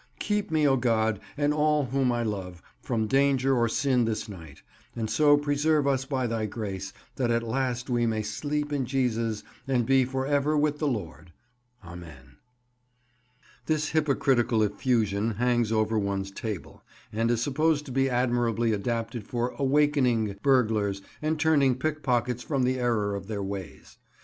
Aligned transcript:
Keep 0.17 0.49
me, 0.49 0.67
O 0.67 0.77
God, 0.77 1.19
and 1.37 1.53
all 1.53 1.85
whom 1.85 2.11
I 2.11 2.23
love, 2.23 2.63
from 2.81 3.05
danger 3.05 3.55
or 3.55 3.69
sin 3.69 4.05
this 4.05 4.27
night, 4.27 4.63
and 4.95 5.07
so 5.07 5.37
preserve 5.37 5.85
us 5.85 6.05
by 6.05 6.25
Thy 6.25 6.47
grace 6.47 6.91
that 7.17 7.29
at 7.29 7.43
last 7.43 7.87
we 7.87 8.07
may 8.07 8.23
sleep 8.23 8.73
in 8.73 8.87
Jesus 8.87 9.43
and 9.67 9.85
be 9.85 10.03
for 10.03 10.25
ever 10.25 10.57
with 10.57 10.79
the 10.79 10.87
Lord. 10.87 11.33
Amen. 11.85 12.37
This 13.67 13.89
hypocritical 13.89 14.63
effusion 14.63 15.35
hangs 15.35 15.71
over 15.71 15.99
one's 15.99 16.31
table, 16.31 16.81
and 17.13 17.29
is 17.29 17.43
supposed 17.43 17.85
to 17.85 17.91
be 17.91 18.09
admirably 18.09 18.73
adapted 18.73 19.27
for 19.27 19.49
"awakening" 19.59 20.35
burglars, 20.41 21.03
and 21.21 21.39
turning 21.39 21.75
pickpockets 21.75 22.41
from 22.41 22.63
the 22.63 22.79
error 22.79 23.13
of 23.15 23.27
their 23.27 23.43
ways. 23.43 23.99